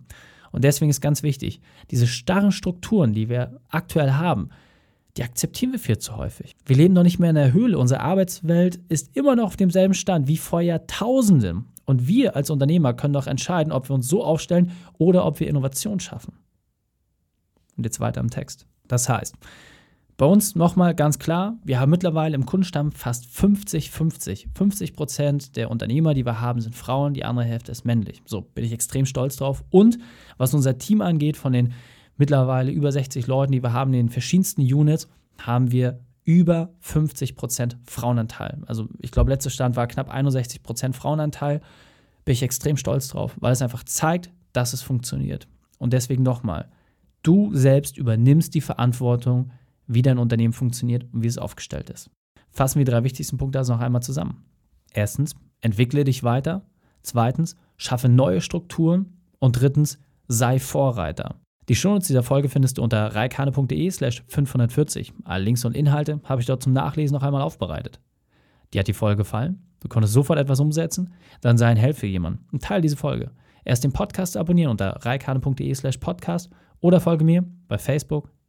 Und 0.52 0.64
deswegen 0.64 0.90
ist 0.90 1.02
ganz 1.02 1.24
wichtig, 1.24 1.62
diese 1.90 2.08
starren 2.08 2.52
Strukturen, 2.52 3.14
die 3.14 3.30
wir 3.30 3.60
aktuell 3.70 4.12
haben, 4.12 4.50
die 5.16 5.24
akzeptieren 5.24 5.72
wir 5.72 5.80
viel 5.80 5.98
zu 5.98 6.16
häufig. 6.16 6.56
Wir 6.66 6.76
leben 6.76 6.94
noch 6.94 7.04
nicht 7.04 7.18
mehr 7.18 7.30
in 7.30 7.36
der 7.36 7.54
Höhle. 7.54 7.80
Unsere 7.80 8.02
Arbeitswelt 8.02 8.80
ist 8.88 9.16
immer 9.16 9.36
noch 9.36 9.46
auf 9.46 9.58
demselben 9.58 9.96
Stand 9.96 10.28
wie 10.28 10.38
vor 10.38 10.62
Jahrtausenden. 10.62 11.66
Und 11.86 12.08
wir 12.08 12.36
als 12.36 12.50
Unternehmer 12.50 12.94
können 12.94 13.14
doch 13.14 13.28
entscheiden, 13.28 13.72
ob 13.72 13.90
wir 13.90 13.96
uns 13.96 14.08
so 14.08 14.24
aufstellen 14.24 14.72
oder 14.98 15.26
ob 15.26 15.40
wir 15.40 15.48
Innovation 15.48 16.00
schaffen. 16.00 16.34
Und 17.78 17.86
jetzt 17.86 18.00
weiter 18.00 18.22
im 18.22 18.30
Text. 18.30 18.68
Das 18.88 19.10
heißt, 19.10 19.36
bei 20.18 20.26
uns 20.26 20.56
nochmal 20.56 20.96
ganz 20.96 21.20
klar, 21.20 21.58
wir 21.64 21.80
haben 21.80 21.92
mittlerweile 21.92 22.34
im 22.34 22.48
Kundenstamm 22.48 22.92
fast 22.92 23.26
50-50. 23.26 24.48
50 24.56 24.94
Prozent 24.96 25.56
der 25.56 25.70
Unternehmer, 25.70 26.16
die 26.16 26.26
wir 26.26 26.42
haben, 26.42 26.60
sind 26.60 26.76
Frauen, 26.76 27.14
die 27.14 27.24
andere 27.24 27.46
Hälfte 27.46 27.72
ist 27.72 27.86
männlich. 27.86 28.24
So 28.26 28.42
bin 28.42 28.66
ich 28.66 28.72
extrem 28.72 29.06
stolz 29.06 29.36
drauf. 29.36 29.64
Und 29.70 30.00
was 30.38 30.56
unser 30.56 30.80
Team 30.80 31.02
angeht, 31.02 31.38
von 31.38 31.54
den 31.54 31.74
mittlerweile 32.18 32.72
über 32.72 32.92
60 32.92 33.28
Leuten, 33.28 33.52
die 33.52 33.62
wir 33.62 33.74
haben 33.74 33.94
in 33.94 34.08
den 34.08 34.10
verschiedensten 34.10 34.62
Units, 34.62 35.08
haben 35.38 35.72
wir 35.72 36.00
über 36.24 36.74
50 36.80 37.36
Prozent 37.36 37.78
Frauenanteil. 37.86 38.64
Also 38.66 38.90
ich 39.00 39.12
glaube, 39.12 39.30
letzter 39.30 39.52
Stand 39.52 39.76
war 39.76 39.86
knapp 39.86 40.10
61 40.10 40.64
Prozent 40.64 40.96
Frauenanteil. 40.96 41.62
Bin 42.26 42.34
ich 42.34 42.42
extrem 42.42 42.76
stolz 42.76 43.08
drauf, 43.10 43.36
weil 43.40 43.54
es 43.54 43.62
einfach 43.62 43.84
zeigt, 43.84 44.32
dass 44.52 44.74
es 44.74 44.82
funktioniert. 44.82 45.48
Und 45.78 45.94
deswegen 45.94 46.24
nochmal, 46.24 46.70
du 47.22 47.54
selbst 47.54 47.98
übernimmst 47.98 48.56
die 48.56 48.62
Verantwortung, 48.62 49.52
wie 49.88 50.02
dein 50.02 50.18
Unternehmen 50.18 50.54
funktioniert 50.54 51.06
und 51.14 51.24
wie 51.24 51.28
es 51.28 51.38
aufgestellt 51.38 51.90
ist. 51.90 52.10
Fassen 52.52 52.80
wir 52.80 52.86
die 52.86 52.92
drei 52.92 53.04
wichtigsten 53.04 53.38
Punkte 53.38 53.60
also 53.60 53.74
noch 53.74 53.82
einmal 53.82 54.02
zusammen. 54.02 54.46
Erstens, 54.94 55.36
entwickle 55.62 56.04
dich 56.04 56.24
weiter. 56.24 56.66
Zweitens, 57.02 57.56
schaffe 57.78 58.10
neue 58.10 58.42
Strukturen. 58.42 59.18
Und 59.40 59.62
drittens, 59.62 60.00
sei 60.28 60.60
Vorreiter. 60.60 61.36
Die 61.70 61.76
Shownotes 61.76 62.08
dieser 62.08 62.24
Folge 62.24 62.50
findest 62.50 62.78
du 62.78 62.84
unter 62.84 63.14
reikane.de 63.14 63.92
slash 63.92 64.24
540. 64.28 65.14
Alle 65.26 65.44
Links 65.44 65.66
und 65.66 65.76
Inhalte 65.76 66.22
habe 66.24 66.42
ich 66.42 66.48
dort 66.48 66.64
zum 66.64 66.74
Nachlesen 66.74 67.14
noch 67.14 67.24
einmal 67.24 67.42
aufbereitet. 67.42 68.00
Dir 68.74 68.80
hat 68.80 68.88
die 68.88 68.94
Folge 68.94 69.18
gefallen? 69.18 69.62
Du 69.82 69.88
konntest 69.88 70.14
sofort 70.14 70.40
etwas 70.40 70.60
umsetzen? 70.60 71.14
Dann 71.42 71.58
sei 71.58 71.68
ein 71.68 71.78
Held 71.78 71.98
für 71.98 72.08
jemanden 72.08 72.46
und 72.52 72.64
teile 72.64 72.82
diese 72.82 72.98
Folge. 72.98 73.32
Erst 73.64 73.84
den 73.84 73.92
Podcast 73.92 74.38
abonnieren 74.38 74.72
unter 74.72 75.06
reikane.de 75.06 75.74
slash 75.76 75.98
podcast 75.98 76.50
oder 76.80 77.02
folge 77.02 77.26
mir 77.26 77.44
bei 77.68 77.78
Facebook, 77.78 78.32